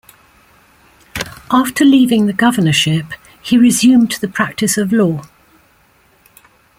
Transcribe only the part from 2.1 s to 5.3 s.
the governorship, he resumed the practice of law.